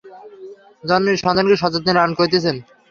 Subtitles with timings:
[0.83, 2.55] জননী সন্তানকে সযত্নে লালন করিতেছেন।